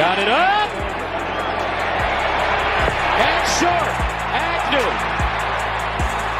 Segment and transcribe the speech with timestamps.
[0.00, 0.70] Got it up.
[3.20, 3.92] And short.
[4.32, 4.90] Agnew.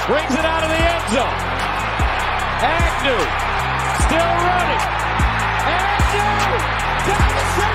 [0.09, 1.37] Brings it out of the end zone.
[2.65, 3.21] Agnew.
[4.07, 4.81] Still running.
[5.77, 6.57] Agnew.
[7.05, 7.70] Down the.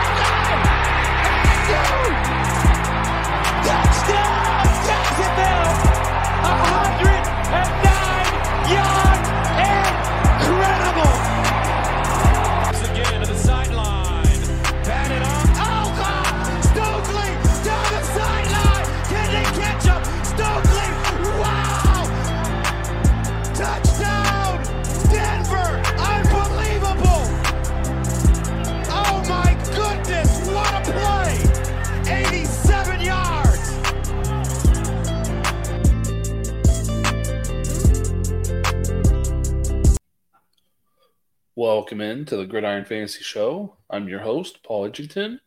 [41.58, 43.78] Welcome in to the Gridiron Fantasy Show.
[43.90, 45.40] I'm your host, Paul Edgington,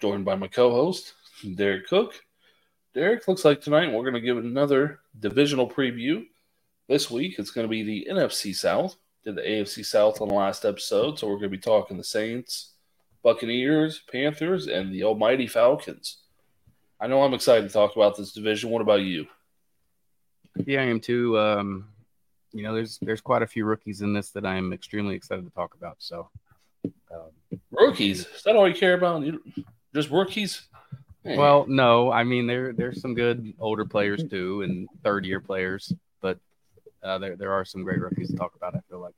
[0.00, 1.12] joined by my co-host,
[1.44, 2.14] Derrik Koch.
[2.96, 6.24] Derrik, looks like tonight we're going to give another divisional preview.
[6.88, 8.96] This week it's going to be the NFC South.
[9.22, 12.04] Did the AFC South on the last episode, so we're going to be talking the
[12.04, 12.70] Saints,
[13.22, 16.22] Buccaneers, Panthers, and the almighty Falcons.
[16.98, 18.70] I know I'm excited to talk about this division.
[18.70, 19.26] What about you?
[20.64, 21.38] Yeah, I am too.
[21.38, 21.88] Um,
[22.54, 25.50] you know, there's there's quite a few rookies in this that I'm extremely excited to
[25.50, 25.96] talk about.
[25.98, 26.30] So,
[27.12, 28.26] um, Rookies?
[28.26, 29.22] Is that all you care about?
[29.22, 29.42] You,
[29.94, 30.68] just rookies?
[31.24, 31.38] Man.
[31.38, 35.92] well, no, I mean there there's some good older players too, and third year players,
[36.20, 36.38] but
[37.02, 38.76] uh, there there are some great rookies to talk about.
[38.76, 39.14] I feel like.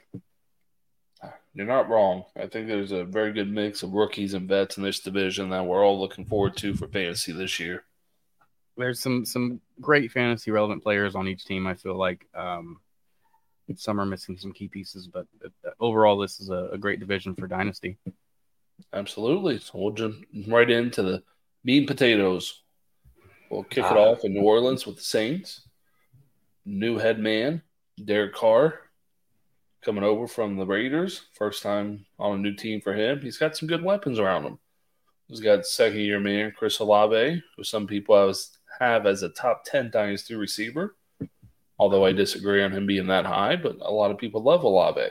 [1.55, 2.25] You're not wrong.
[2.37, 5.65] I think there's a very good mix of rookies and vets in this division that
[5.65, 7.85] we're all looking forward to for fantasy this year.
[8.77, 11.67] There's some some great fantasy relevant players on each team.
[11.67, 12.79] I feel like um,
[13.77, 17.35] some are missing some key pieces, but uh, overall, this is a, a great division
[17.35, 17.97] for dynasty.
[18.93, 19.59] Absolutely.
[19.59, 21.23] So we'll jump right into the
[21.65, 22.63] meat and potatoes.
[23.51, 24.11] We'll kick it Ah.
[24.13, 25.63] off in New Orleans with the Saints.
[26.65, 27.63] New head man,
[28.05, 28.81] Derek Carr,
[29.83, 31.23] coming over from the Raiders.
[31.35, 33.21] First time on a new team for him.
[33.21, 34.59] He's got some good weapons around him.
[35.29, 39.29] He's got second year man Chris Olave, who some people I was, have as a
[39.31, 40.97] top 10 dynasty receiver.
[41.79, 45.09] Although I disagree on him being that high, but a lot of people love Olave.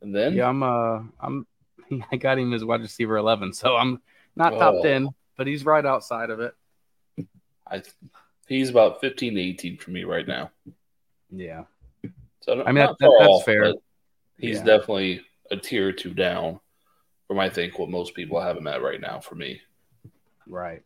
[0.00, 1.46] And then Yeah, I'm uh I'm
[2.12, 4.00] I got him as wide receiver eleven, so I'm
[4.34, 4.82] not top Oh.
[4.82, 6.54] ten, but he's right outside of it.
[7.70, 7.82] I
[8.48, 10.50] he's about 15 to 18 for me right now.
[11.30, 11.64] Yeah.
[12.40, 13.72] So I mean, that- that- that's off, fair.
[14.38, 14.64] He's Yeah.
[14.64, 16.58] definitely a tier or two down
[17.28, 19.60] from I think what most people have him at right now for me.
[20.48, 20.82] Right.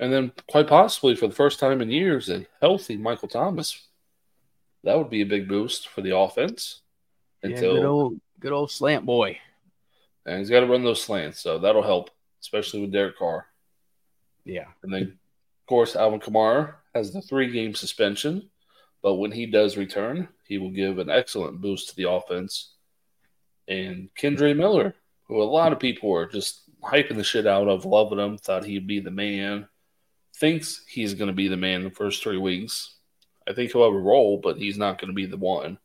[0.00, 3.86] And then quite possibly for the first time in years, a healthy Michael Thomas.
[4.82, 6.80] That would be a big boost for the offense.
[7.42, 9.38] Yeah, Until good old good old slant boy.
[10.24, 13.46] and he's got to run those slants, so that'll help, especially with Derek Carr.
[14.46, 14.68] Yeah.
[14.82, 18.48] And then, of course, Alvin Kamara has the three game suspension,
[19.02, 22.72] but when he does return, he will give an excellent boost to the offense.
[23.68, 24.94] And Kendre Miller,
[25.28, 28.64] who a lot of people were just hyping the shit out of, loving him, thought
[28.64, 29.68] he'd be the man,
[30.40, 32.94] thinks he's going to be the man the first three weeks.
[33.46, 35.78] I think he'll have a role, but he's not going to be the one.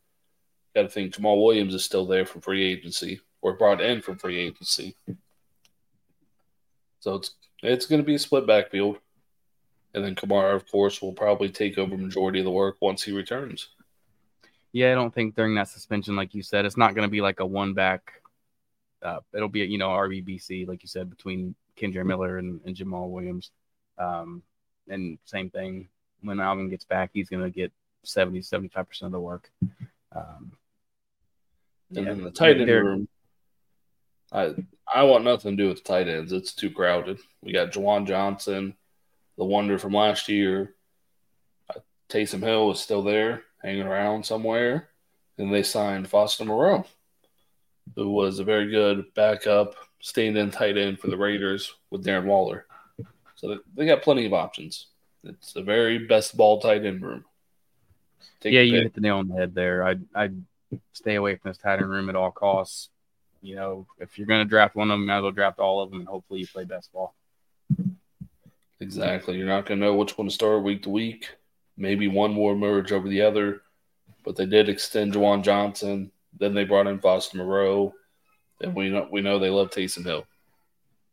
[0.74, 4.18] Got to think Jamaal Williams is still there from free agency or brought in from
[4.18, 4.96] free agency.
[7.00, 8.98] So it's it's going to be a split backfield.
[9.94, 13.12] And then Kamara, of course, will probably take over majority of the work once he
[13.12, 13.68] returns.
[14.72, 17.40] Yeah, I don't think during that suspension, like you said, it's not gonna be like
[17.40, 18.12] a one back
[19.02, 23.10] uh it'll be you know, RBBC, like you said, between Kendre Miller and, and Jamaal
[23.10, 23.50] Williams.
[23.98, 24.42] Um
[24.88, 25.88] and same thing
[26.22, 27.72] when Alvin gets back, he's gonna get
[28.04, 29.50] 70, 75 percent of the work.
[30.12, 30.52] Um
[31.94, 33.08] And yeah, then the tight end room,
[34.32, 34.54] I
[34.92, 36.32] I want nothing to do with the tight ends.
[36.32, 37.18] It's too crowded.
[37.42, 38.74] We got Juwan Johnson,
[39.36, 40.74] the wonder from last year.
[41.68, 44.88] Uh, Taysom Hill is still there, hanging around somewhere.
[45.38, 46.86] And they signed Foster Moreau,
[47.94, 52.24] who was a very good backup, stand in tight end for the Raiders with Darren
[52.24, 52.66] Waller.
[53.36, 54.88] So they- got plenty of options.
[55.24, 57.24] It's the very best ball tight end room.
[58.40, 59.82] Take yeah, you hit the nail on the head there.
[59.84, 60.42] I'd I'd
[60.92, 62.90] stay away from this tight end room at all costs.
[63.42, 65.80] You know, if you're going to draft one of them, might as well draft all
[65.82, 67.14] of them, and hopefully you play best ball.
[68.80, 69.36] Exactly.
[69.36, 71.30] You're not going to know which one to start week to week.
[71.76, 73.62] Maybe one will emerge over the other.
[74.24, 76.10] But they did extend Juwan Johnson.
[76.38, 77.94] Then they brought in Foster Moreau.
[78.60, 80.26] And we know we know they love Taysom Hill.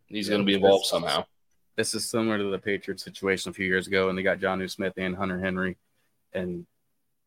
[0.08, 1.26] He's going to be involved somehow.
[1.76, 4.70] This is similar to the Patriots situation a few years ago, and they got Jonnu
[4.70, 5.78] Smith and Hunter Henry,
[6.34, 6.66] and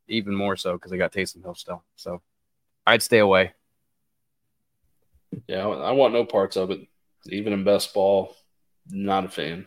[0.09, 1.83] even more so because they got Taysom Hill still.
[1.97, 2.23] So
[2.87, 3.55] I'd stay away.
[5.49, 6.87] Yeah, I want no parts of it.
[7.27, 8.37] Even in best ball,
[8.89, 9.67] not a fan.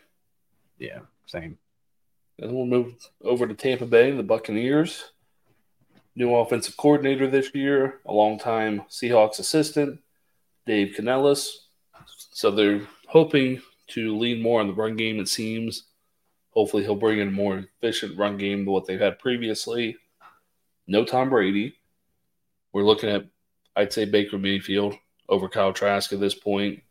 [0.78, 1.58] Yeah, same.
[2.38, 5.12] And we'll move over to Tampa Bay, the Buccaneers.
[6.16, 10.00] New offensive coordinator this year, a longtime Seahawks assistant,
[10.66, 11.68] Dave Canales.
[12.32, 13.60] So they're hoping
[13.90, 15.84] to lean more on the run game, it seems.
[16.50, 19.96] Hopefully, he'll bring in a more efficient run game than what they've had previously.
[20.86, 21.76] No Tom Brady.
[22.72, 23.26] We're looking at,
[23.76, 24.94] I'd say, Baker Mayfield
[25.28, 26.82] over Kyle Trask at this point.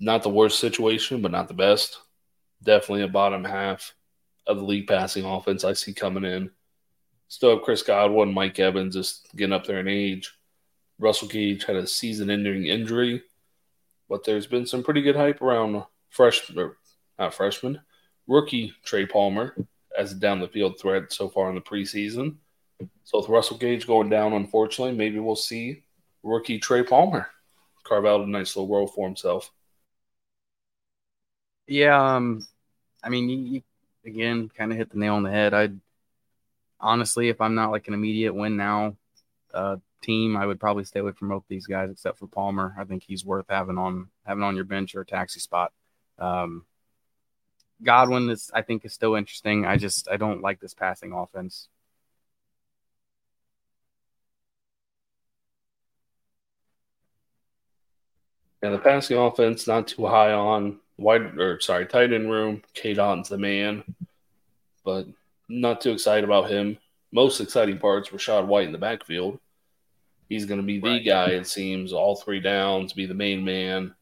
[0.00, 1.98] Not the worst situation, but not the best.
[2.62, 3.94] Definitely a bottom half
[4.46, 6.50] of the league passing offense I see coming in.
[7.28, 10.32] Still have Chris Godwin, Mike Evans just getting up there in age.
[10.98, 13.22] Russell Gage had a season ending injury,
[14.08, 16.72] but there's been some pretty good hype around freshman,
[17.18, 17.80] not freshman,
[18.26, 19.54] rookie Trey Palmer
[19.96, 22.36] as a down the field threat so far in the preseason.
[23.04, 25.82] So with Russell Gage going down, unfortunately, maybe we'll see
[26.22, 27.28] rookie Trey Palmer
[27.84, 29.50] carve out a nice little role for himself.
[31.66, 32.46] Yeah, um,
[33.02, 33.62] I mean, you, you
[34.06, 35.54] again kind of hit the nail on the head.
[35.54, 35.80] I'd
[36.80, 38.96] honestly, if I'm not like an immediate win now
[39.52, 42.74] uh, team, I would probably stay away from both these guys except for Palmer.
[42.78, 45.72] I think he's worth having on having on your bench or a taxi spot.
[46.18, 46.64] Um,
[47.82, 49.64] Godwin is, I think, is still interesting.
[49.64, 51.68] I just I don't like this passing offense.
[58.62, 62.62] Yeah, the passing offense not too high on wide or sorry, tight end room.
[62.74, 63.84] Cade Otton's the man,
[64.84, 65.06] but
[65.48, 66.78] not too excited about him.
[67.12, 69.38] Most exciting parts Rachaad White in the backfield.
[70.28, 71.04] He's going to be the Right.
[71.04, 73.94] guy, it seems, all three downs, be the main man.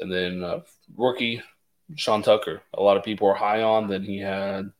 [0.00, 0.60] And then uh,
[0.96, 1.42] rookie
[1.94, 2.62] Sean Tucker.
[2.74, 3.88] A lot of people are high on.
[3.88, 4.72] Then he had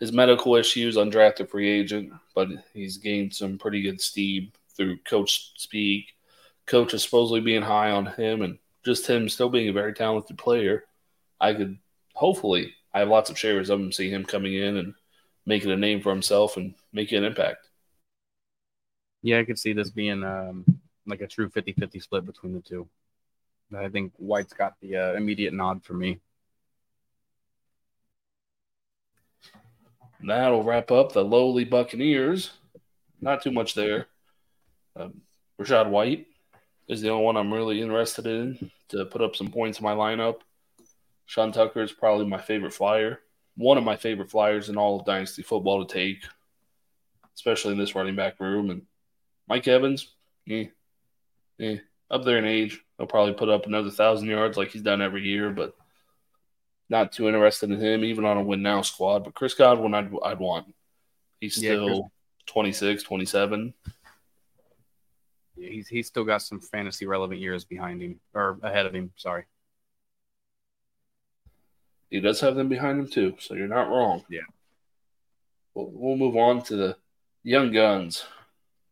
[0.00, 5.52] his medical issues, undrafted free agent, but he's gained some pretty good steam through coach
[5.56, 6.14] speak.
[6.66, 10.38] Coach is supposedly being high on him, and just him still being a very talented
[10.38, 10.84] player.
[11.40, 11.78] I could
[12.14, 14.94] hopefully I have lots of shares of him, see him coming in and
[15.44, 17.68] making a name for himself and making an impact.
[19.22, 20.64] Yeah, I could see this being um,
[21.06, 22.88] like a true 50-50 split between the two.
[23.74, 26.20] I think White's got the uh, immediate nod for me.
[30.22, 32.52] That'll wrap up the lowly Buccaneers.
[33.20, 34.06] Not too much there.
[34.94, 35.20] Um,
[35.60, 36.26] Rachaad White
[36.88, 39.94] is the only one I'm really interested in to put up some points in my
[39.94, 40.40] lineup.
[41.26, 43.20] Sean Tucker is probably my favorite flyer.
[43.56, 46.22] One of my favorite flyers in all of Dynasty football to take,
[47.34, 48.70] especially in this running back room.
[48.70, 48.82] And
[49.48, 50.14] Mike Evans,
[50.48, 50.66] eh,
[51.58, 51.78] eh,
[52.10, 52.80] up there in age.
[52.98, 55.74] He'll probably put up another thousand yards like he's done every year, but
[56.88, 59.24] not too interested in him, even on a win now squad.
[59.24, 60.72] But Chris Godwin, I'd, I'd want.
[61.40, 62.10] He's Yeah, still Chris-
[62.46, 63.74] 26, 27.
[65.56, 69.10] Yeah, He's he's still got some fantasy relevant years behind him or ahead of him.
[69.16, 69.44] Sorry.
[72.10, 74.24] He does have them behind him too, so you're not wrong.
[74.30, 74.40] Yeah.
[75.74, 76.96] We'll, we'll move on to the
[77.42, 78.24] young guns,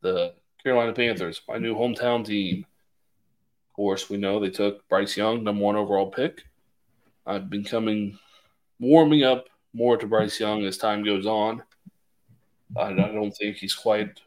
[0.03, 2.67] the Carolina Panthers, my new hometown team.
[3.75, 6.44] Of course, we know they took Bryce Young, number one overall pick.
[7.26, 8.17] I've been coming,
[8.79, 11.61] warming up more to Bryce Young as time goes on.
[12.76, 14.21] I, don't think he's quite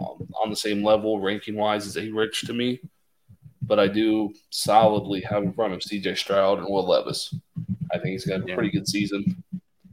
[0.00, 2.80] um, on the same level ranking wise as A Rich to me,
[3.62, 7.32] but I do solidly have in front of CJ Stroud and Will Levis.
[7.92, 9.40] I think he's got a pretty good season,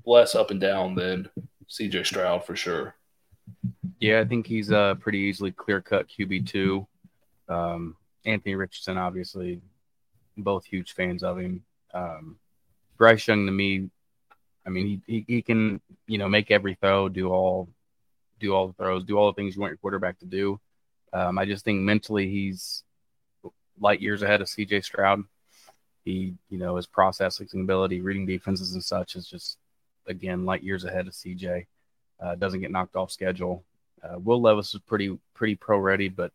[0.08, 1.30] less up and down than
[1.70, 2.96] CJ Stroud for sure.
[4.00, 6.88] Yeah, I think he's uh pretty easily clear cut QB two.
[7.48, 9.62] Um, Anthony Richardson, obviously,
[10.38, 11.64] both huge fans of him.
[11.94, 12.38] Um,
[12.98, 13.90] Bryce Young to me,
[14.66, 17.70] I mean, he, he he can you know make every throw, do all
[18.40, 20.60] do all the throws, do all the things you want your quarterback to do.
[21.14, 22.84] Um, I just think mentally he's
[23.80, 25.24] light years ahead of CJ Stroud.
[26.04, 29.58] He, you know, his processing ability, reading defenses and such is just
[30.08, 31.66] again light years ahead of CJ.
[32.20, 33.64] Uh, doesn't get knocked off schedule.
[34.04, 36.32] Uh, Will Levis is pretty pretty pro ready, but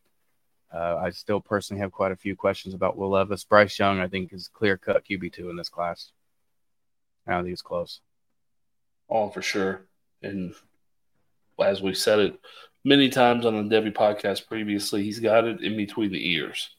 [0.72, 3.44] uh, I still personally have quite a few questions about Will Levis.
[3.44, 6.12] Bryce Young, I think, is clear cut QB two in this class.
[7.26, 8.00] I don't think it's close.
[9.08, 9.86] Oh, for sure.
[10.22, 10.54] And
[11.62, 12.40] as we've said it
[12.84, 16.70] many times on the Debbie podcast previously, he's got it in between the ears.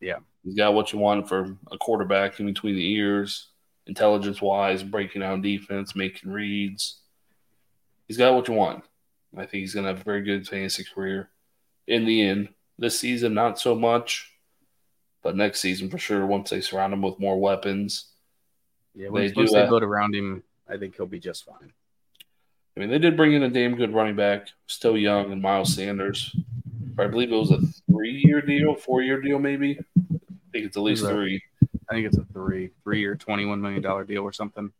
[0.00, 0.18] Yeah.
[0.44, 3.48] He's got what you want for a quarterback in between the ears,
[3.86, 7.00] intelligence wise, breaking down defense, making reads.
[8.06, 8.84] He's got what you want.
[9.36, 11.28] I think he's going to have a very good fantasy career.
[11.86, 14.32] In the end, this season, not so much,
[15.22, 18.06] but next season for sure, once they surround him with more weapons.
[18.94, 21.72] Yeah, They once, once do they build around him, I think he'll be just fine.
[22.76, 25.74] I mean, they did bring in a damn good running back, still young, and Miles
[25.74, 26.34] Sanders.
[26.96, 29.78] I believe it was a three-year deal, four-year deal, maybe.
[29.98, 30.16] I
[30.52, 31.42] think it's at least three.
[31.90, 34.72] I think it's a three, three or twenty-one million dollar deal or something.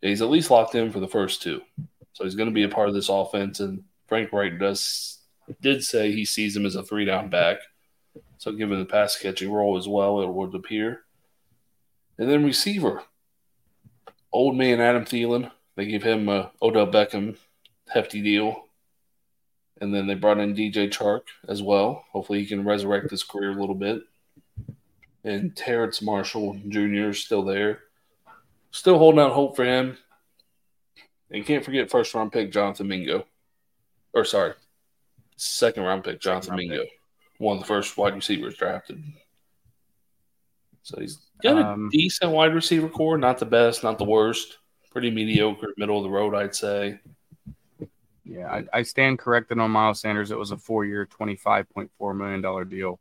[0.00, 1.62] Yeah, he's at least locked in for the first two,
[2.12, 3.60] so he's going to be a part of this offense.
[3.60, 5.15] And Frank Reich does
[5.60, 7.58] did say he sees him as a three down back,
[8.38, 11.02] so given the pass catching role as well, it would appear.
[12.18, 13.02] And then receiver,
[14.32, 15.50] old man Adam Thielen.
[15.76, 17.36] They gave him a Odell Beckham
[17.88, 18.64] hefty deal.
[19.80, 22.04] And then they brought in DJ Chark as well.
[22.12, 24.02] Hopefully he can resurrect his career a little bit.
[25.22, 27.10] And Terrace Marshall Jr.
[27.10, 27.80] is still there.
[28.70, 29.98] Still holding out hope for him.
[31.30, 33.26] And can't forget first round pick Jonathan Mingo.
[34.14, 34.54] Or sorry,
[35.36, 36.84] second round pick Jonathan round Mingo.
[37.38, 39.02] One of the first wide receivers drafted.
[40.82, 44.58] So he's got a Um, decent wide receiver core, not the best, not the worst.
[44.90, 47.00] Pretty mediocre, middle of the road, I'd say.
[48.24, 50.30] Yeah, I, I stand corrected on Miles Sanders.
[50.30, 52.98] It was a four-year, twenty-five point four million dollar deal.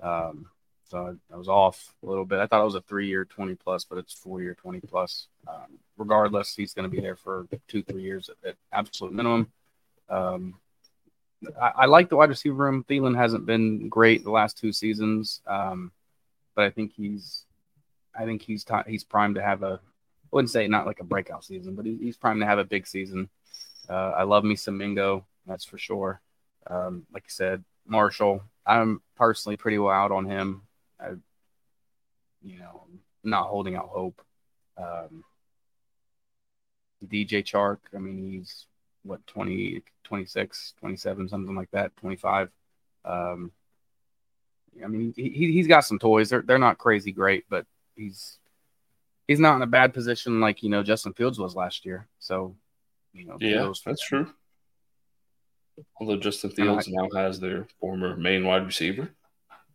[0.00, 0.46] Um,
[0.84, 2.38] so I, I was off a little bit.
[2.38, 5.26] I thought it was a three-year, twenty plus, but it's four-year, twenty plus.
[5.48, 9.50] Um, regardless, he's going to be there for two, three years at, at absolute minimum.
[10.08, 10.54] Um,
[11.60, 12.84] I, I like the wide receiver room.
[12.88, 15.92] Thielen hasn't been great the last two seasons, um,
[16.54, 17.44] but I think he's,
[18.18, 19.80] I think he's ti he's primed to have a.
[19.82, 22.64] I wouldn't say not like a breakout season, but he, he's primed to have a
[22.64, 23.28] big season.
[23.88, 26.20] Uh, I love me some Mingo, that's for sure.
[26.66, 30.62] Um, like you said, Marshall, I'm personally pretty well out on him.
[31.00, 31.12] I,
[32.42, 32.82] you know,
[33.24, 34.20] not holding out hope.
[34.76, 35.24] Um,
[37.06, 38.66] DJ Chark, I mean, he's
[39.08, 42.50] what 20, 26, 27, something like that, 25.
[43.04, 43.50] Um,
[44.84, 46.28] I mean, he, he- he's got some toys.
[46.30, 48.38] They're they're not crazy great, but he's
[49.26, 52.06] he's not in a bad position like you know Justin Fields was last year.
[52.18, 52.54] So,
[53.12, 54.30] you know, Yeah, that's true.
[56.00, 59.10] Although Justin And I- Fields now has their former main wide receiver.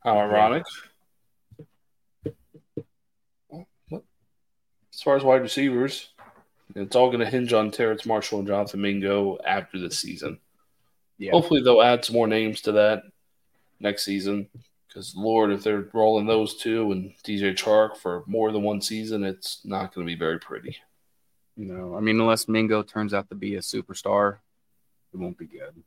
[0.03, 0.63] How ironic.
[3.89, 4.03] What-
[4.93, 6.12] As far as wide receivers,
[6.75, 10.39] it's all going to hinge on Terrace Marshall and Jonathan Mingo after the season.
[11.17, 11.31] Yeah.
[11.31, 13.03] Hopefully, they'll add some more names to that
[13.79, 14.49] next season.
[14.87, 19.23] Because, Lord, if they're rolling those two and DJ Chark for more than one season,
[19.23, 20.77] it's not going to be very pretty.
[21.57, 24.37] No, I mean, unless Mingo turns out to be a superstar,
[25.13, 25.83] it won't be good.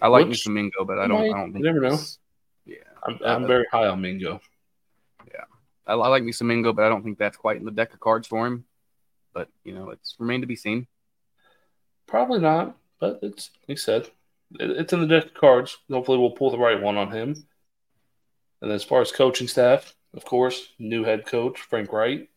[0.00, 1.20] I like Which some Mingo, but I don't.
[1.20, 1.98] might- I don't think you never know.
[2.66, 4.40] Yeah, I'm, I'm very high on Mingo.
[5.86, 8.00] I, I like some Mingo, but I don't think that's quite in the deck of
[8.00, 8.64] cards for him.
[9.32, 10.86] But you know, it's remained to be seen.
[12.06, 14.08] Probably not, but it's like said,
[14.58, 15.76] it's in the deck of cards.
[15.90, 17.46] Hopefully, we'll pull the right one on him.
[18.62, 22.28] And as far as coaching staff, of course, new head coach Frank Reich,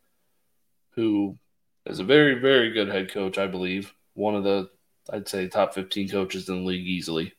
[0.92, 1.38] who
[1.86, 3.94] is a very, very good head coach, I believe.
[4.14, 4.70] One of the,
[5.12, 7.34] I'd say, top fifteen coaches in the league easily.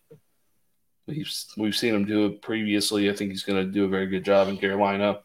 [1.06, 3.08] We've we've seen him do it previously.
[3.08, 5.20] I think he's going to do a very good job in Carolina.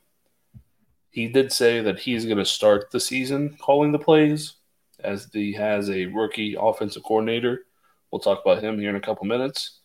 [1.12, 4.56] He did say that he's going to start the season calling the plays,
[5.04, 7.66] as he has a rookie offensive coordinator.
[8.12, 9.80] We'll talk about him here in a couple minutes.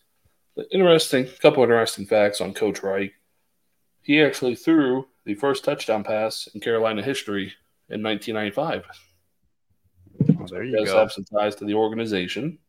[0.55, 3.13] But interesting, couple interesting facts on Coach Reich.
[4.01, 7.53] He actually threw the first touchdown pass in Carolina history
[7.89, 8.85] in 1995.
[10.39, 11.07] Oh, there He you does go.
[11.07, 12.59] some ties to the organization.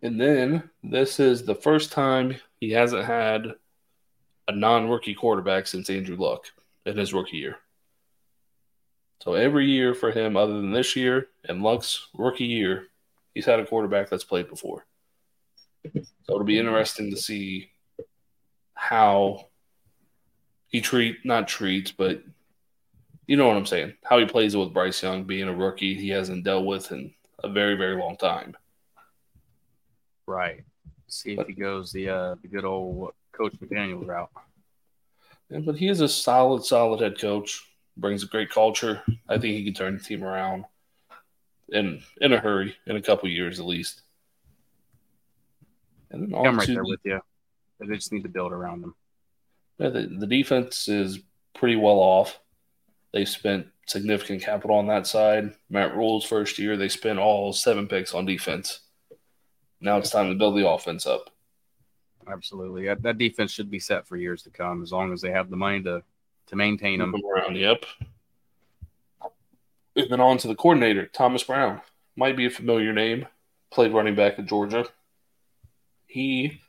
[0.00, 3.54] And then this is the first time he hasn't had
[4.48, 6.46] a non-rookie quarterback since Andrew Luck
[6.86, 7.56] in his rookie year.
[9.22, 12.88] So every year for him, other than this year and Luck's rookie year,
[13.34, 14.84] he's had a quarterback that's played before.
[15.94, 17.70] So it'll be interesting to see
[18.74, 19.48] how
[20.68, 22.22] he treat not treats, but
[23.26, 23.94] you know what I'm saying.
[24.04, 27.14] How he plays it with Bryce Young being a rookie he hasn't dealt with in
[27.44, 28.56] a very, very long time.
[30.26, 30.64] Right.
[31.08, 34.30] See if he goes the uh, the good old Coach McDaniel route.
[35.52, 37.68] Yeah, but he is a solid, solid head coach.
[37.98, 39.02] Brings a great culture.
[39.28, 40.64] I think he can turn the team around
[41.68, 44.00] in in a hurry, in a couple years at least.
[46.10, 47.20] And then I'm right there the- with you.
[47.80, 48.94] They just need to build around them.
[49.78, 51.18] Yeah, the, the defense is
[51.54, 52.38] pretty well off.
[53.12, 55.52] They've spent significant capital on that side.
[55.68, 58.80] Matt Rhule's first year, they spent all seven picks on defense.
[59.80, 61.30] Now it's time to build the offense up.
[62.30, 62.86] Absolutely.
[62.86, 65.50] That, that defense should be set for years to come as long as they have
[65.50, 66.02] the money to
[66.46, 67.14] to maintain them.
[67.14, 67.84] Around, yep.
[69.94, 71.80] And then on to the coordinator, Thomas Brown.
[72.16, 73.26] Might be a familiar name.
[73.70, 74.86] Played running back at Georgia.
[76.06, 76.60] He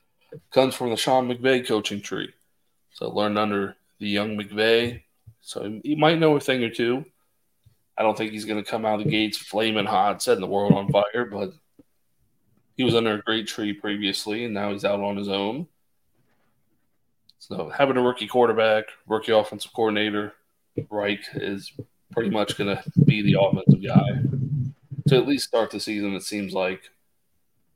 [0.50, 2.32] comes from the Sean McVay coaching tree.
[2.92, 5.02] So learned under the young McVay.
[5.40, 7.04] So he might know a thing or two.
[7.96, 10.46] I don't think he's going to come out of the gates flaming hot, setting the
[10.46, 11.52] world on fire, but
[12.76, 15.66] he was under a great tree previously, and now he's out on his own.
[17.38, 20.32] So having a rookie quarterback, rookie offensive coordinator,
[20.90, 21.72] Reich is
[22.12, 24.22] pretty much going to be the offensive guy
[25.08, 26.14] to at least start the season.
[26.14, 26.82] It seems like,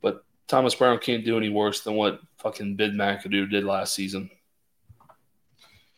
[0.01, 4.29] but Thomas Brown can't do any worse than what fucking Ben McAdoo did last season.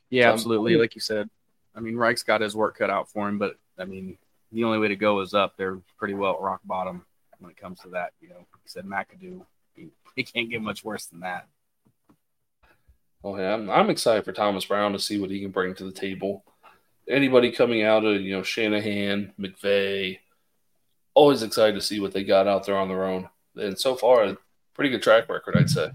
[0.10, 0.76] Yeah, Um, absolutely.
[0.76, 1.30] Like you said,
[1.74, 4.18] I mean, Reich's got his work cut out for him, but I mean,
[4.52, 5.56] the only way to go is up.
[5.56, 7.06] They're pretty well at rock bottom
[7.42, 8.14] when it comes to that.
[8.22, 9.42] You know, he said McAdoo,
[9.76, 11.48] he, he can't get much worse than that.
[13.24, 15.84] Oh yeah, I'm, I'm excited for Thomas Brown to see what he can bring to
[15.84, 16.44] the table.
[17.08, 20.20] Anybody coming out of you know Shanahan, McVay,
[21.14, 23.30] always excited to see what they got out there on their own.
[23.56, 24.36] And so far,
[24.74, 25.92] pretty good track record, I'd say.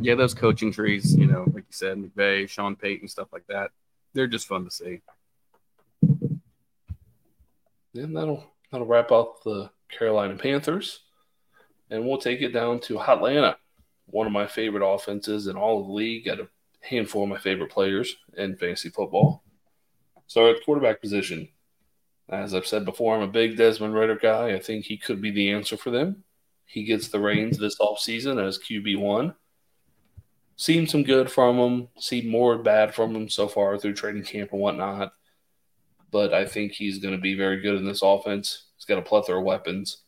[0.00, 3.70] Yeah, those coaching trees, you know, like you said, McVay, Sean Payton, stuff like that,
[4.14, 5.02] they're just fun to see.
[7.94, 11.00] And that'll that'll wrap up the Carolina Panthers,
[11.90, 13.56] and we'll take it down to Atlanta,
[14.06, 16.26] one of my favorite offenses in all of the league.
[16.26, 16.48] Got a
[16.80, 19.44] handful of my favorite players in fantasy football.
[20.26, 21.48] So at quarterback position,
[22.28, 24.54] as I've said before, I'm a big Desmond Ridder guy.
[24.54, 26.24] I think he could be the answer for them.
[26.64, 29.34] He gets the reins this offseason as QB one.
[30.54, 34.52] Seen some good from him, seen more bad from him so far through training camp
[34.52, 35.12] and whatnot
[36.10, 38.66] but I think he's going to be very good in this offense.
[38.80, 39.98] He's got a plethora of weapons.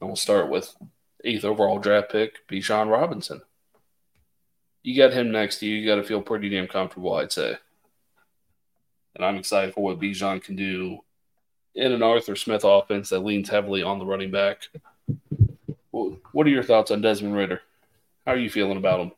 [0.00, 0.76] And we'll start with
[1.24, 3.42] eighth overall draft pick, Bijan Robinson.
[4.84, 5.74] You got him next to you.
[5.74, 7.56] You got to feel pretty damn comfortable, I'd say.
[9.16, 11.00] And I'm excited for what Bijan can do
[11.74, 14.68] in an Arthur Smith offense that leans heavily on the running back.
[15.90, 17.60] What are your thoughts on Desmond Ridder?
[18.24, 19.12] How are you feeling about him?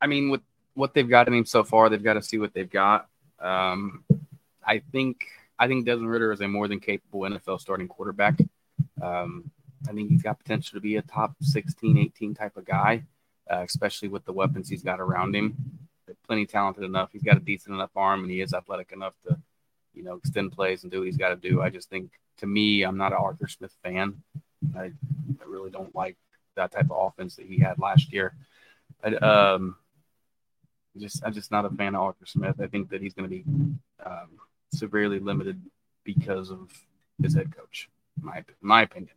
[0.00, 0.40] I mean, with
[0.72, 3.06] what they've got in him so far, they've got to see what they've got.
[3.38, 4.02] Um,
[4.66, 5.26] I think
[5.62, 8.34] I think Desmond Ridder is a more than capable NFL starting quarterback.
[9.00, 9.48] Um,
[9.88, 13.04] I think he's got potential to be a top 16, 18 type of guy,
[13.48, 15.54] uh, especially with the weapons he's got around him.
[16.26, 17.10] Plenty talented enough.
[17.12, 19.38] He's got a decent enough arm, and he is athletic enough to,
[19.94, 21.62] you know, extend plays and do what he's got to do.
[21.62, 24.20] I just think, to me, I'm not an Arthur Smith fan.
[24.76, 26.16] I, I really don't like
[26.56, 28.34] that type of offense that he had last year.
[29.04, 29.76] I, um,
[30.98, 32.56] just I'm just not a fan of Arthur Smith.
[32.60, 33.44] I think that he's going to be
[34.04, 34.40] um,
[34.72, 35.60] severely limited
[36.04, 36.70] because of
[37.22, 37.88] his head coach.
[38.20, 39.14] My my opinion.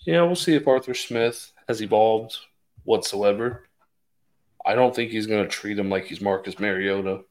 [0.00, 2.36] Yeah, we'll see if Arthur Smith has evolved
[2.84, 3.66] whatsoever.
[4.64, 7.24] I don't think he's going to treat him like he's Marcus Mariota.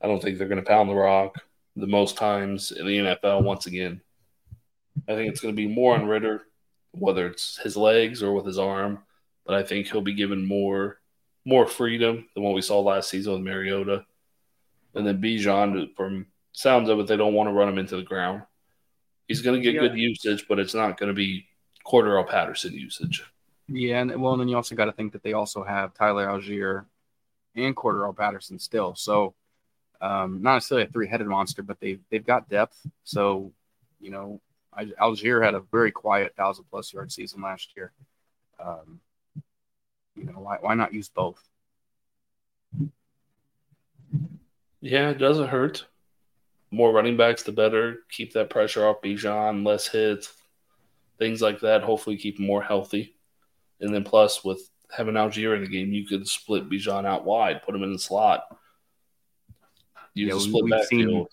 [0.00, 1.36] I don't think they're going to pound the rock
[1.76, 4.00] the most times in the NFL once again.
[5.08, 6.46] I think it's going to be more on Ridder,
[6.92, 9.00] whether it's his legs or with his arm.
[9.44, 10.99] But I think he'll be given more
[11.44, 14.04] more freedom than what we saw last season with Mariota.
[14.94, 18.02] And then Bijan, from sounds of it, they don't want to run him into the
[18.02, 18.42] ground.
[19.28, 19.88] He's going to get Yeah.
[19.88, 21.46] good usage, but it's not going to be
[21.86, 23.22] Cordarrelle Patterson usage.
[23.68, 26.26] Yeah, and well, and then you also got to think that they also have Tyler
[26.26, 26.86] Allgeier
[27.54, 28.96] and Cordarrelle Patterson still.
[28.96, 29.34] So
[30.00, 32.84] um, not necessarily a three-headed monster, but they they've got depth.
[33.04, 33.52] So
[34.00, 34.40] you know,
[34.72, 37.92] I, Allgeier had a very quiet thousand plus yard season last year.
[38.58, 39.00] Um,
[40.20, 41.42] you know, why why not use both?
[44.80, 45.86] Yeah, it doesn't hurt.
[46.70, 48.00] More running backs, the better.
[48.10, 50.32] Keep that pressure off Bijan, less hits,
[51.18, 51.82] things like that.
[51.82, 53.16] Hopefully, keep him more healthy.
[53.80, 57.62] And then, plus, with having Allgeier in the game, you could split Bijan out wide,
[57.62, 58.44] put him in the slot.
[60.14, 61.26] Yeah, split we've seen-.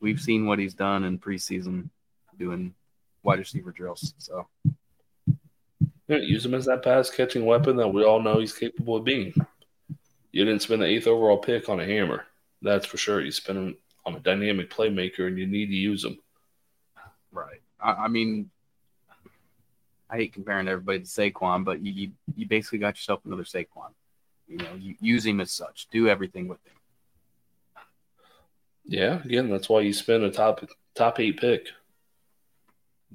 [0.00, 1.90] We've seen what he's done in preseason,
[2.38, 2.74] doing
[3.22, 4.14] wide receiver drills.
[4.16, 4.48] So
[6.10, 9.32] Use him as that pass catching weapon that we all know he's capable of being.
[10.32, 12.26] You didn't spend the eighth overall pick on a hammer.
[12.62, 13.20] That's for sure.
[13.20, 16.18] You spent him on a dynamic playmaker, and you need to use him.
[17.32, 17.60] Right.
[17.80, 18.50] I, I mean,
[20.08, 23.92] I hate comparing everybody to Saquon, but you, you you basically got yourself another Saquon.
[24.48, 25.86] You know, you use him as such.
[25.92, 26.74] Do everything with him.
[28.84, 30.64] Yeah, again, that's why you spend a top
[30.96, 31.68] top eight pick.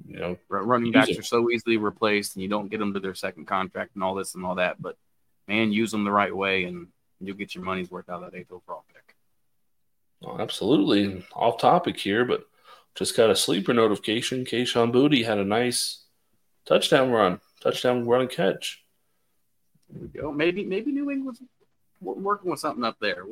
[0.06, 1.20] You know, Running backs him.
[1.20, 4.14] are so easily replaced, and you don't get them to their second contract and all
[4.14, 4.80] this and all that.
[4.80, 4.96] But
[5.48, 6.88] man, use them the right way, and
[7.20, 9.14] you'll get your money's worth out of that eighth overall pick.
[10.20, 12.46] well, absolutely off topic here, but
[12.94, 14.44] just got a sleeper notification.
[14.44, 16.04] Kayshon Boutte had a nice
[16.66, 18.84] touchdown run, touchdown run and catch.
[19.88, 20.32] There we go.
[20.32, 21.40] Maybe maybe New England's
[22.00, 23.24] working with something up there.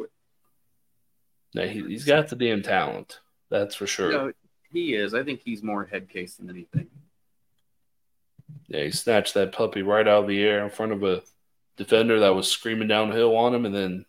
[1.55, 4.11] Now, he, he's got the damn talent, that's for sure.
[4.11, 4.33] You know,
[4.75, 5.15] he is.
[5.15, 6.89] I think he's more head case than anything.
[8.69, 11.23] Yeah, he snatched that puppy right out of the air in front of a
[11.77, 14.05] defender that was screaming downhill on him, and then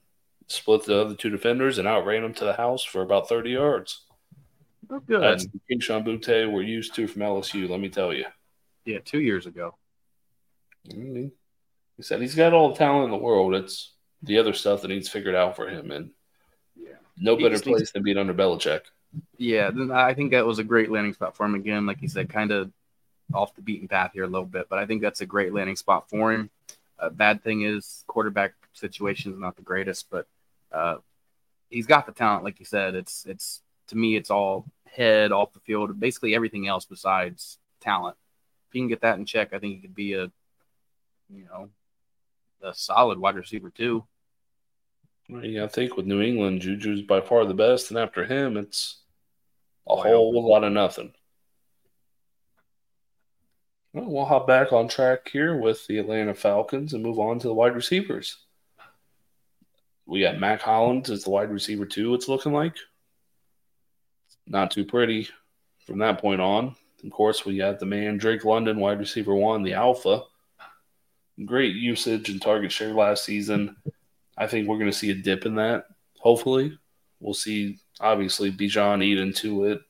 [0.47, 4.01] split the other two defenders and outran him to the house for about 30 yards.
[4.89, 5.21] Oh, good.
[5.21, 8.25] That's the Kayshon Boutte we're used to from LSU, let me tell you.
[8.85, 9.75] yeah, two years ago.
[10.93, 11.31] Mean,
[11.97, 13.55] he said he's got all the talent in the world.
[13.55, 16.11] It's the other stuff that needs figured out for him, and
[16.75, 16.97] Yeah.
[17.17, 18.81] no He better needs- place than being under Belichick.
[19.37, 21.85] Yeah, then I think that was a great landing spot for him again.
[21.85, 22.71] Like you said, kind of
[23.33, 25.75] off the beaten path here a little bit, but I think that's a great landing
[25.75, 26.49] spot for him.
[26.99, 30.27] Uh, bad thing is quarterback situation is not the greatest, but
[30.71, 30.97] uh,
[31.69, 32.43] he's got the talent.
[32.43, 36.67] Like you said, it's it's to me it's all head off the field, basically everything
[36.67, 38.15] else besides talent.
[38.67, 40.31] If he can get that in check, I think he could be a
[41.29, 41.69] you know
[42.61, 44.05] a solid wide receiver too.
[45.27, 49.01] Yeah, I think with New England, Juju's by far the best, and after him, it's
[49.87, 51.13] a whole lot of nothing.
[53.93, 57.47] Well, we'll hop back on track here with the Atlanta Falcons and move on to
[57.47, 58.37] the wide receivers.
[60.05, 62.13] We got Mack Hollins as the wide receiver two.
[62.13, 62.75] It's looking like
[64.45, 65.29] not too pretty
[65.87, 66.75] from that point on.
[67.03, 70.23] Of course, we got the man Drake London, wide receiver one, the alpha.
[71.43, 73.75] Great usage and target share last season.
[74.37, 75.85] I think we're going to see a dip in that.
[76.19, 76.77] Hopefully,
[77.19, 77.79] we'll see.
[77.99, 79.81] Obviously, Bijan eat into it,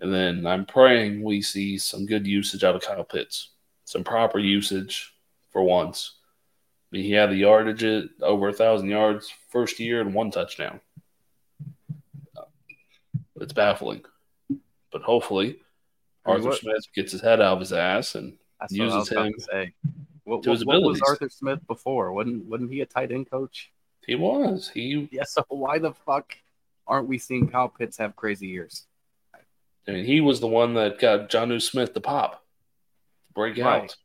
[0.00, 3.50] and then I'm praying we see some good usage out of Kyle Pitts,
[3.84, 5.14] some proper usage
[5.50, 6.16] for once.
[6.92, 10.30] I mean, he had the yardage at over a thousand yards first year and one
[10.30, 10.80] touchdown.
[13.40, 14.04] It's baffling,
[14.90, 15.58] but hopefully,
[16.24, 19.48] Arthur Smith gets his head out of his ass and That's what I was uses
[19.52, 19.72] him.
[20.26, 21.00] What, what, was.
[21.02, 22.12] Arthur Smith before?
[22.12, 23.70] Wasn't wasn't he a tight end coach?
[24.06, 25.24] he was he Yeah.
[25.24, 26.36] So why the fuck
[26.86, 28.86] aren't we seeing Kyle Pitts have crazy years?
[29.88, 32.44] I mean, he was the one that got Jonnu Smith to pop,
[33.34, 33.82] break Right.
[33.84, 33.96] out.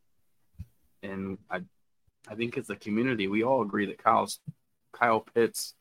[1.01, 1.61] And I,
[2.29, 4.39] I think as a community, we all agree that Kyle's
[4.93, 5.73] Kyle Pitts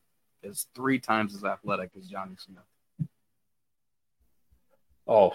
[0.42, 3.09] is three times as athletic as Jonnu Smith.
[5.07, 5.35] Oh,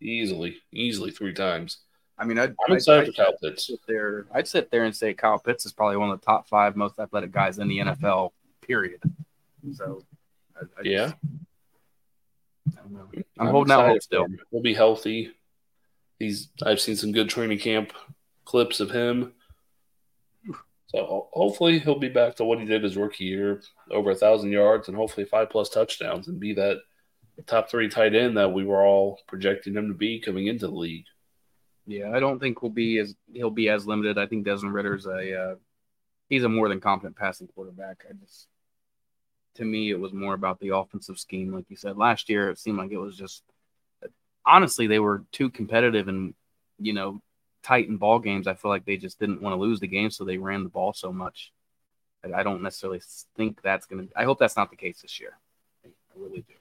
[0.00, 1.78] easily, easily three times.
[2.16, 3.66] I mean, I'd, I'm excited I'd for Kyle Pitts.
[3.66, 4.26] sit there.
[4.32, 6.98] I'd sit there and say Kyle Pitts is probably one of the top five most
[6.98, 8.04] athletic guys in the mm-hmm.
[8.04, 8.30] NFL.
[8.60, 9.00] Period.
[9.72, 10.04] So,
[10.56, 11.16] I, I Yeah, just-
[12.78, 13.22] I don't know.
[13.38, 14.26] I'm, holding out hope still.
[14.50, 15.32] He'll be healthy.
[16.18, 16.48] He's.
[16.62, 17.92] I've seen some good training camp
[18.44, 19.32] clips of him.
[20.86, 24.52] So hopefully he'll be back to what he did his rookie year, over a thousand
[24.52, 26.78] yards and hopefully five plus touchdowns, and be that
[27.46, 30.74] top three tight end that we were all projecting him to be coming into the
[30.74, 31.06] league.
[31.86, 34.18] Yeah, I don't think we'll be as he'll be as limited.
[34.18, 35.54] I think Desmond Ridder's a uh,
[36.28, 38.04] he's a more than competent passing quarterback.
[38.08, 38.48] I just
[39.56, 41.96] to me it was more about the offensive scheme, like you said.
[41.96, 43.42] Last year it seemed like it was just
[44.46, 46.34] honestly they were too competitive and
[46.78, 47.20] you know
[47.62, 48.46] tight in ball games.
[48.46, 50.70] I feel like they just didn't want to lose the game, so they ran the
[50.70, 51.52] ball so much.
[52.32, 53.02] I, don't necessarily
[53.36, 54.06] think that's gonna.
[54.16, 55.38] I hope that's not the case this year.
[55.84, 56.54] I really do.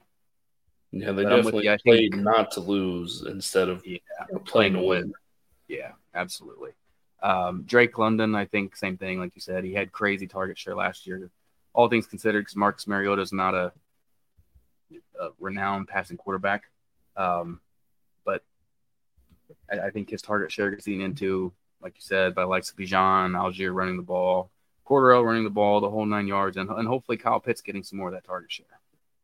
[0.95, 1.77] Yeah, they But definitely you.
[1.83, 3.97] Played think- not to lose instead of Yeah,
[4.45, 5.13] playing to win.
[5.67, 6.71] Yeah, absolutely.
[7.23, 9.19] Um, Drake London, I think same thing.
[9.19, 11.31] Like you said, he had crazy target share last year.
[11.73, 13.71] All things considered, because Marcus Mariota is not a,
[15.19, 16.65] a renowned passing quarterback,
[17.17, 17.59] um,
[18.23, 18.43] but
[19.71, 21.51] I, I think his target share gets eaten into,
[21.81, 24.51] like you said, by likes of Bijan, Allgeier running the ball,
[24.85, 27.97] Cordarrelle running the ball, the whole nine yards, and, and hopefully Kyle Pitts getting some
[27.97, 28.65] more of that target share.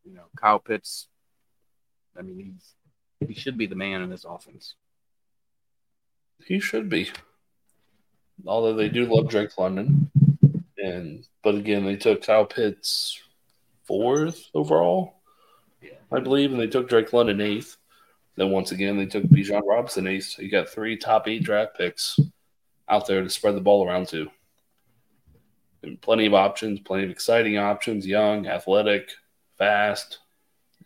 [0.04, 1.06] You know, Kyle Pitts.
[2.20, 2.52] I mean,
[3.18, 4.74] he's he should be the man in this offense.
[6.44, 7.10] He should be.
[8.46, 10.10] Although they do love Drake London.
[10.78, 13.20] And but again, they took Kyle Pitts
[13.84, 15.14] fourth overall,
[15.82, 15.98] Yeah.
[16.12, 17.76] I believe, and they took Drake London eighth.
[18.36, 20.26] Then once again, they took Bijan Robinson eighth.
[20.26, 22.18] So you got three top eight draft picks
[22.88, 24.30] out there to spread the ball around to.
[25.82, 29.10] And plenty of options, plenty of exciting options, young, athletic,
[29.56, 30.18] fast,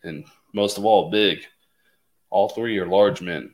[0.03, 1.45] and most of all, big.
[2.29, 3.53] All three are large men.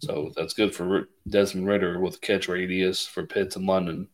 [0.00, 4.08] So that's good for Desmond Ridder with catch radius for Pitts and London.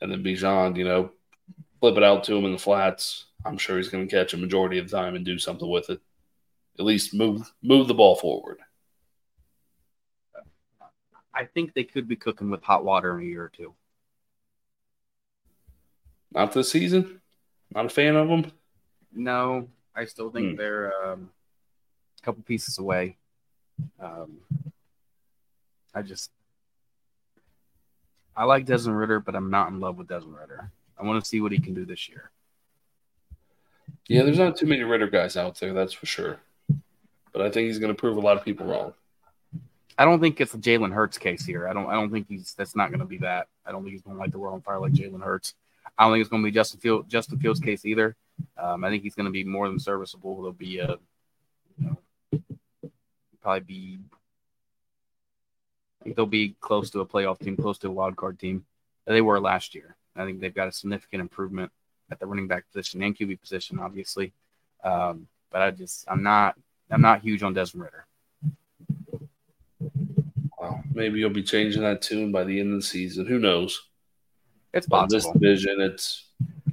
[0.00, 1.10] And then Bijan, you know,
[1.80, 3.26] flip it out to him in the flats.
[3.44, 5.90] I'm sure he's going to catch a majority of the time and do something with
[5.90, 6.00] it.
[6.78, 8.60] At least move move the ball forward.
[11.34, 13.74] I think they could be cooking with hot water in a year or two.
[16.32, 17.20] Not this season.
[17.74, 18.52] Not a fan of them.
[19.18, 20.56] No, I still think Hmm.
[20.56, 21.30] they're um,
[22.20, 23.16] a couple pieces away.
[24.00, 24.38] Um,
[25.94, 26.30] I just
[28.36, 30.70] I like Desmond Ridder, but I'm not in love with Desmond Ridder.
[30.98, 32.30] I want to see what he can do this year.
[34.06, 36.38] Yeah, there's not too many Ridder guys out there, that's for sure.
[37.32, 38.94] But I think he's going to prove a lot of people wrong.
[39.98, 41.66] I don't think it's a Jalen Hurts case here.
[41.68, 41.86] I don't.
[41.86, 42.54] I don't think he's.
[42.54, 43.48] That's not going to be that.
[43.66, 45.54] I don't think he's going to light the world on fire like Jalen Hurts.
[45.98, 47.08] I don't think it's going to be Justin Field.
[47.08, 48.14] Justin Fields' case either.
[48.56, 50.36] Um, I think he's going to be more than serviceable.
[50.42, 50.96] He'll be a,
[51.78, 51.86] you
[52.32, 52.40] know,
[53.40, 53.98] probably be
[56.00, 58.64] I think they'll be close to a playoff team, close to a wild card team.
[59.06, 59.96] They were last year.
[60.16, 61.70] I think they've got a significant improvement
[62.10, 64.32] at the running back position and QB position, obviously.
[64.82, 66.56] Um, but I just I'm not
[66.90, 68.06] I'm not huge on Desmond Ridder.
[70.58, 73.26] Well, maybe you'll be changing that tune by the end of the season.
[73.26, 73.80] Who knows?
[74.72, 75.40] It's But this possible.
[75.40, 76.26] division, it's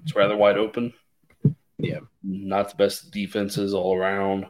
[0.04, 0.94] it's rather wide open.
[1.86, 2.00] Yeah.
[2.24, 4.46] Not the best defenses all around.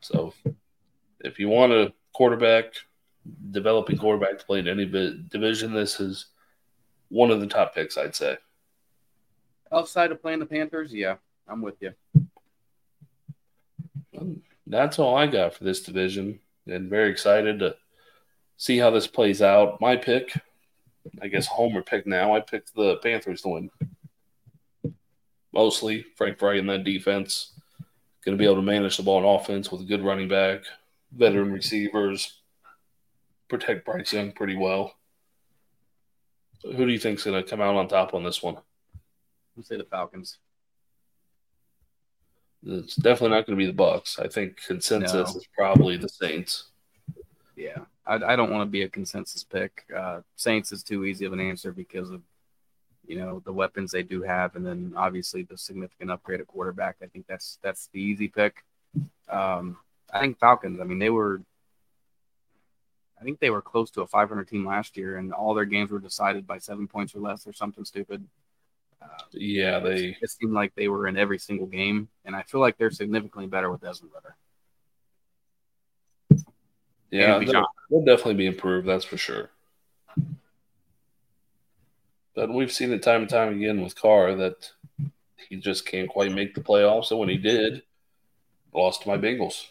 [0.00, 0.32] So
[1.20, 2.74] if you want a quarterback,
[3.50, 6.26] developing quarterback to play in any division, this is
[7.08, 8.36] one of the top picks, I'd say.
[9.72, 11.92] Outside of playing the Panthers, yeah, I'm with you.
[14.18, 17.76] Um, that's all I got for this division, and very excited to
[18.56, 19.80] see how this plays out.
[19.80, 20.32] My pick,
[21.22, 22.34] I guess Homer pick now.
[22.34, 23.70] I picked the Panthers to win.
[25.58, 27.50] Mostly Frank Reich in that defense.
[28.24, 30.60] Going to be able to manage the ball on offense with a good running back,
[31.10, 32.38] veteran receivers,
[33.48, 34.94] protect Bryce Young pretty well.
[36.62, 38.54] Who do you think's going to come out on top on this one?
[39.56, 40.38] I'll say the Falcons.
[42.64, 44.20] It's definitely not going to be the Bucks.
[44.20, 45.40] I think consensus No.
[45.40, 46.68] is probably the Saints.
[47.56, 49.86] Yeah, I, I don't want to be a consensus pick.
[49.96, 52.22] Uh, Saints is too easy of an answer because of
[53.08, 56.96] you know the weapons they do have, and then obviously the significant upgrade at quarterback.
[57.02, 58.64] I think that's that's the easy pick.
[59.28, 59.78] Um,
[60.12, 60.78] I think Falcons.
[60.80, 61.40] I mean, they were.
[63.20, 65.90] I think they were close to a 500 team last year, and all their games
[65.90, 68.24] were decided by seven points or less, or something stupid.
[69.02, 72.60] Uh, Yeah, they it seemed like they were in every single game, and I feel
[72.60, 74.36] like they're significantly better with Desmond Ridder.
[77.10, 78.86] Yeah, they'll, they'll definitely be improved.
[78.86, 79.50] That's for sure.
[82.46, 84.70] We've seen it time and time again with Carr that
[85.48, 87.10] he just can't quite make the playoffs.
[87.10, 87.82] And when he did,
[88.72, 89.66] lost to my Bengals.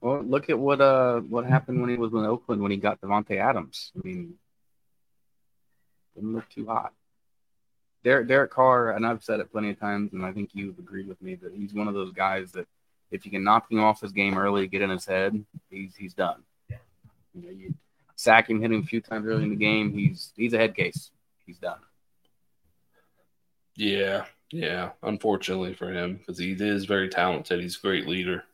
[0.00, 3.00] Well, look at what uh what happened when he was in Oakland when he got
[3.00, 3.90] Davante Adams.
[3.96, 4.34] I mean,
[6.14, 6.92] didn't look too hot.
[8.04, 11.08] Derek Derek Carr, and I've said it plenty of times, and I think you've agreed
[11.08, 12.66] with me that he's one of those guys that
[13.10, 16.12] if you can knock him off his game early, get in his head, he's he's
[16.12, 16.42] done.
[16.68, 17.74] You know, you
[18.14, 20.74] sack him, hit him a few times early in the game, he's he's a head
[20.74, 21.10] case.
[21.46, 21.78] He's done.
[23.76, 24.90] Yeah, yeah.
[25.02, 27.60] Unfortunately for him, because he is very talented.
[27.60, 28.44] He's a great leader.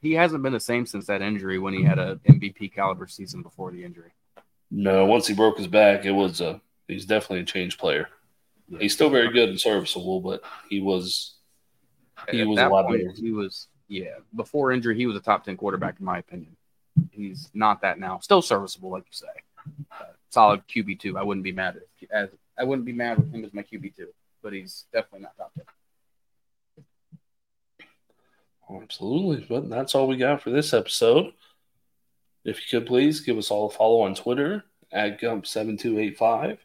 [0.00, 3.42] He hasn't been the same since that injury when he had a MVP caliber season
[3.42, 4.12] before the injury.
[4.70, 8.08] No, once he broke his back, it was a he's definitely a changed player.
[8.78, 11.34] He's still very good and serviceable, but he was
[12.30, 13.14] He At was a lot point, better.
[13.16, 14.16] He was, yeah.
[14.34, 16.56] Before injury, he was a top ten quarterback in my opinion.
[17.10, 18.18] He's not that now.
[18.20, 19.26] Still serviceable, like you say.
[19.90, 21.16] Uh, solid QB two.
[21.16, 24.08] I wouldn't be mad as I wouldn't be mad with him as my QB two,
[24.42, 25.64] but he's definitely not top ten.
[28.82, 29.46] Absolutely.
[29.48, 31.32] But that's all we got for this episode.
[32.44, 36.58] If you could please give us all a follow on Twitter at Gump7285.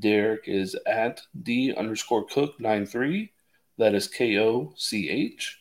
[0.00, 3.32] Derrik is at D underscore Koch 93.
[3.78, 5.58] That is K O C H.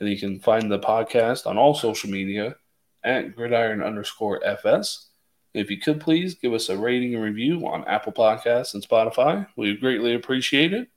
[0.00, 2.56] And you can find the podcast on all social media
[3.04, 5.09] at gridiron underscore FS.
[5.52, 9.46] If you could please give us a rating and review on Apple Podcasts and Spotify,
[9.56, 10.88] we would greatly appreciate it.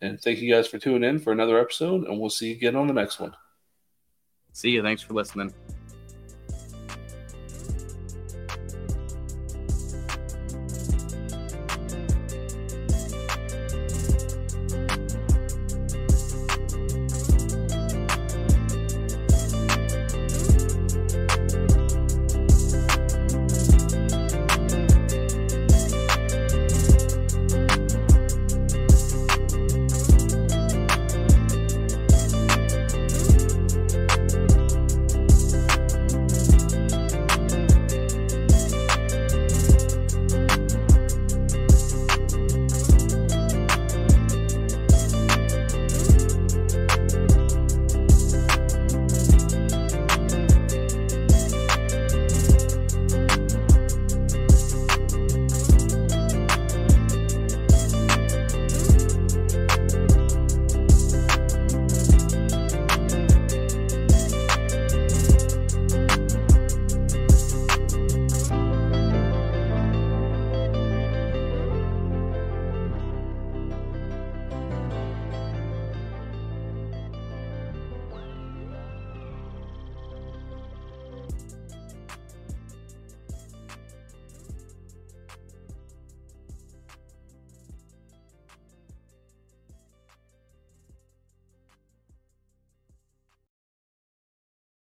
[0.00, 2.76] And thank you guys for tuning in for another episode, and we'll see you again
[2.76, 3.34] on the next one.
[4.52, 4.82] See you.
[4.82, 5.52] Thanks for listening.